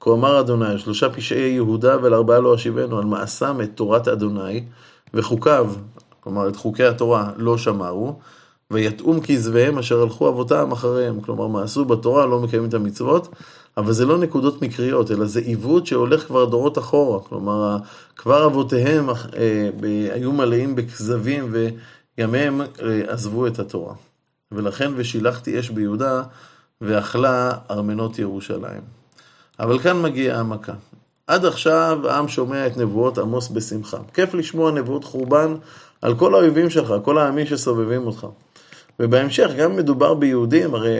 כה 0.00 0.10
אמר 0.10 0.40
אדוני, 0.40 0.78
שלושה 0.78 1.10
פשעי 1.10 1.48
יהודה 1.48 1.96
ולארבעה 2.02 2.40
לא 2.40 2.54
אשיבנו, 2.54 2.98
על 2.98 3.04
מעשם 3.04 3.60
את 3.62 3.70
תורת 3.74 4.08
אדוני 4.08 4.64
וחוקיו, 5.14 5.70
כלומר 6.28 6.48
את 6.48 6.56
חוקי 6.56 6.84
התורה 6.84 7.30
לא 7.36 7.58
שמרו, 7.58 8.18
ויתאום 8.70 9.20
כזביהם 9.20 9.78
אשר 9.78 10.02
הלכו 10.02 10.28
אבותם 10.28 10.72
אחריהם. 10.72 11.20
כלומר, 11.20 11.46
מעשו 11.46 11.84
בתורה, 11.84 12.26
לא 12.26 12.40
מקיימים 12.40 12.68
את 12.68 12.74
המצוות, 12.74 13.28
אבל 13.76 13.92
זה 13.92 14.06
לא 14.06 14.18
נקודות 14.18 14.62
מקריות, 14.62 15.10
אלא 15.10 15.26
זה 15.26 15.40
עיוות 15.40 15.86
שהולך 15.86 16.26
כבר 16.26 16.44
דורות 16.44 16.78
אחורה. 16.78 17.20
כלומר, 17.20 17.76
כבר 18.16 18.46
אבותיהם 18.46 19.10
אה, 19.10 19.68
היו 20.14 20.32
מלאים 20.32 20.74
בכזבים 20.76 21.54
וימיהם 22.18 22.60
אה, 22.60 22.66
עזבו 23.06 23.46
את 23.46 23.58
התורה. 23.58 23.94
ולכן 24.52 24.92
ושילחתי 24.96 25.60
אש 25.60 25.70
ביהודה 25.70 26.22
ואכלה 26.80 27.50
ארמנות 27.70 28.18
ירושלים. 28.18 28.82
אבל 29.60 29.78
כאן 29.78 30.02
מגיעה 30.02 30.40
המכה. 30.40 30.74
עד 31.28 31.44
עכשיו 31.44 31.98
העם 32.08 32.28
שומע 32.28 32.66
את 32.66 32.76
נבואות 32.76 33.18
עמוס 33.18 33.48
בשמחה. 33.48 33.98
כיף 34.14 34.34
לשמוע 34.34 34.70
נבואות 34.70 35.04
חורבן 35.04 35.54
על 36.02 36.14
כל 36.14 36.34
האויבים 36.34 36.70
שלך, 36.70 36.94
כל 37.02 37.18
העמים 37.18 37.46
שסובבים 37.46 38.06
אותך. 38.06 38.26
ובהמשך, 39.00 39.50
גם 39.58 39.76
מדובר 39.76 40.14
ביהודים, 40.14 40.74
הרי 40.74 40.90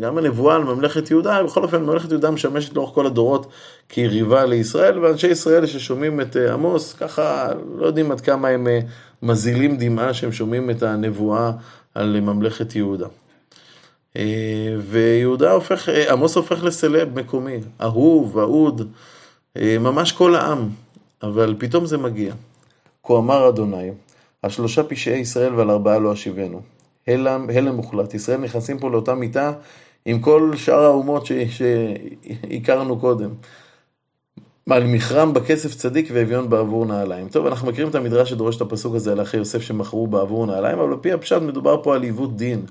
גם 0.00 0.18
הנבואה 0.18 0.54
על 0.54 0.64
ממלכת 0.64 1.10
יהודה, 1.10 1.42
בכל 1.42 1.62
אופן 1.62 1.82
ממלכת 1.82 2.10
יהודה 2.10 2.30
משמשת 2.30 2.74
לאורך 2.74 2.94
כל 2.94 3.06
הדורות 3.06 3.46
כיריבה 3.88 4.44
לישראל, 4.44 4.98
ואנשי 4.98 5.26
ישראל 5.26 5.66
ששומעים 5.66 6.20
את 6.20 6.36
אה, 6.36 6.52
עמוס, 6.52 6.92
ככה 6.92 7.48
לא 7.78 7.86
יודעים 7.86 8.12
עד 8.12 8.20
כמה 8.20 8.48
הם 8.48 8.68
אה, 8.68 8.80
מזילים 9.22 9.76
דמעה 9.76 10.14
שהם 10.14 10.32
שומעים 10.32 10.70
את 10.70 10.82
הנבואה 10.82 11.52
על 11.94 12.20
ממלכת 12.20 12.76
יהודה. 12.76 13.06
אה, 14.16 14.76
ויהודה 14.80 15.52
הופך, 15.52 15.88
עמוס 16.10 16.36
הופך 16.36 16.64
לסלב 16.64 17.18
מקומי, 17.18 17.60
אהוב, 17.80 18.38
אהוד, 18.38 18.88
ממש 19.56 20.12
כל 20.12 20.34
העם, 20.34 20.68
אבל 21.22 21.54
פתאום 21.58 21.86
זה 21.86 21.98
מגיע. 21.98 22.34
כה 23.04 23.18
אמר 23.18 23.48
אדוני, 23.48 23.90
השלושה 24.44 24.82
פשעי 24.82 25.18
ישראל 25.18 25.54
ועל 25.54 25.70
ארבעה 25.70 25.98
לא 25.98 26.12
אשיבנו. 26.12 26.60
הלם, 27.08 27.46
הלם 27.54 27.74
מוחלט. 27.74 28.14
ישראל 28.14 28.40
נכנסים 28.40 28.78
פה 28.78 28.90
לאותה 28.90 29.14
מיטה 29.14 29.52
עם 30.04 30.20
כל 30.20 30.52
שאר 30.56 30.84
האומות 30.84 31.26
שהכרנו 31.48 33.00
קודם. 33.00 33.30
על 34.70 34.86
מכרם 34.86 35.34
בכסף 35.34 35.74
צדיק 35.74 36.08
ואביון 36.12 36.50
בעבור 36.50 36.86
נעליים. 36.86 37.28
טוב, 37.28 37.46
אנחנו 37.46 37.68
מכירים 37.68 37.90
את 37.90 37.94
המדרש 37.94 38.30
שדורש 38.30 38.56
את 38.56 38.60
הפסוק 38.60 38.94
הזה 38.94 39.12
על 39.12 39.22
אחי 39.22 39.36
יוסף 39.36 39.62
שמכרו 39.62 40.06
בעבור 40.06 40.46
נעליים, 40.46 40.78
אבל 40.78 40.92
לפי 40.92 41.12
הפשט 41.12 41.42
מדובר 41.42 41.82
פה 41.82 41.94
על 41.94 42.02
עיוות 42.02 42.36
דין, 42.36 42.64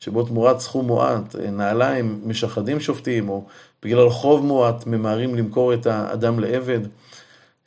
שבו 0.00 0.22
תמורת 0.22 0.60
סכום 0.60 0.86
מועט, 0.86 1.36
נעליים 1.36 2.20
משחדים 2.26 2.80
שופטים, 2.80 3.28
או 3.28 3.44
בגלל 3.82 4.10
חוב 4.10 4.46
מועט 4.46 4.86
ממהרים 4.86 5.34
למכור 5.34 5.74
את 5.74 5.86
האדם 5.86 6.40
לעבד. 6.40 6.80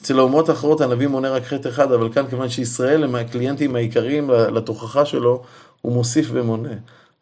אצל 0.02 0.20
האומות 0.20 0.50
האחרות 0.50 0.82
הנביא 0.82 1.08
מונה 1.08 1.30
רק 1.30 1.44
חטא 1.44 1.68
אחד, 1.68 1.92
אבל 1.92 2.14
כאן 2.14 2.28
כיוון 2.30 2.50
שישראל 2.50 3.04
הם 3.04 3.16
הקליינטים 3.16 3.76
העיקריים 3.76 4.30
לתוכחה 4.30 5.06
שלו, 5.06 5.42
הוא 5.82 5.94
מוסיף 5.94 6.30
ומונה. 6.34 6.74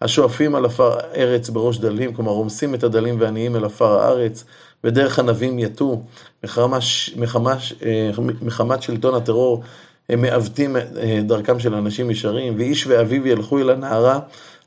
השואפים 0.02 0.56
על 0.56 0.66
עפר 0.66 0.98
ארץ 1.16 1.50
בראש 1.50 1.78
דלים, 1.78 2.14
כלומר 2.14 2.32
רומסים 2.32 2.76
את 2.76 2.84
הדלים 2.84 3.20
והעניים 3.20 3.56
אל 3.56 3.66
עפר 3.66 4.00
הארץ, 4.00 4.44
ודרך 4.84 5.20
ענבים 5.20 5.60
יטו, 5.60 6.02
אה, 6.46 8.12
מחמת 8.42 8.82
שלטון 8.82 9.16
הטרור 9.16 9.64
הם 10.10 10.22
מעוותים 10.22 10.76
אה, 10.76 11.20
דרכם 11.24 11.60
של 11.60 11.74
אנשים 11.74 12.12
ישרים, 12.12 12.54
ואיש 12.58 12.88
ואביו 12.88 13.28
ילכו 13.28 13.60
אל 13.60 13.70
הנערה 13.70 14.20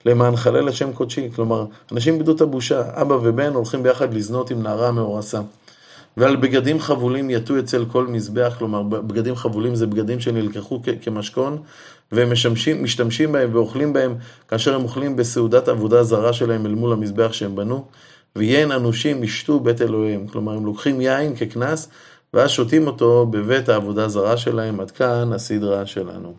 למען 0.07 0.37
חלל 0.37 0.69
השם 0.69 0.93
קודשי. 0.93 1.29
כלומר, 1.35 1.67
אנשים 1.93 2.15
איבדו 2.15 2.33
את 2.33 2.41
הבושה, 2.41 2.83
אבא 3.03 3.15
ובן 3.15 3.55
הולכים 3.55 3.83
ביחד 3.83 4.15
לזנות 4.15 4.51
עם 4.51 4.63
נערה 4.63 4.93
מאורסה. 4.93 5.41
ועל 6.17 6.37
בגדים 6.37 6.81
חבולים 6.81 7.31
יטו 7.31 7.59
אצל 7.59 7.85
כל 7.85 8.07
מזבח, 8.07 8.55
כלומר 8.59 8.83
בגדים 8.83 9.37
חבולים 9.37 9.75
זה 9.75 9.87
בגדים 9.87 10.21
שנלקחו 10.21 10.81
כמשכון, 11.03 11.59
והם 12.13 12.33
משמשים, 12.33 12.85
משתמשים 12.85 13.33
בהם 13.33 13.51
ואוכלים 13.53 13.93
בהם 13.93 14.15
כאשר 14.49 14.75
הם 14.75 14.83
אוכלים 14.83 15.17
בסעודת 15.17 15.69
עבודה 15.69 16.03
זרה 16.03 16.33
שלהם 16.33 16.67
אל 16.67 16.75
מול 16.75 16.93
המזבח 16.93 17.33
שהם 17.33 17.57
בנו, 17.57 17.85
ויין 18.37 18.73
אנושים 18.73 19.25
ישתו 19.25 19.61
בית 19.61 19.83
אלוהיהם, 19.83 20.27
כלומר 20.27 20.53
הם 20.53 20.67
לוקחים 20.67 21.01
יין 21.01 21.37
כקנס, 21.37 21.89
ואז 22.35 22.51
שותים 22.51 22.87
אותו 22.87 23.27
בבית 23.27 23.69
העבודה 23.69 24.09
זרה 24.09 24.37
שלהם, 24.37 24.81
עד 24.81 24.91
כאן 24.91 25.33
הסדרה 25.33 25.87
שלנו. 25.87 26.35